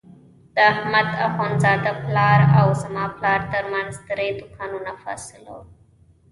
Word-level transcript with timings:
د 0.55 0.57
احمد 0.71 1.07
اخوندزاده 1.27 1.91
پلار 2.03 2.39
او 2.59 2.67
زما 2.81 3.05
پلار 3.15 3.39
ترمنځ 3.51 3.91
درې 4.09 4.27
دوکانه 4.39 4.93
فاصله 5.03 5.49
وه. 5.57 5.65